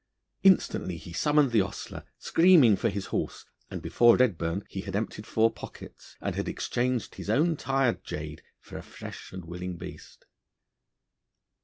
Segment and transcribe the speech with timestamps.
[0.41, 5.27] Instantly he summoned the ostler, screaming for his horse, and before Redburn he had emptied
[5.27, 10.25] four pockets, and had exchanged his own tired jade for a fresh and willing beast.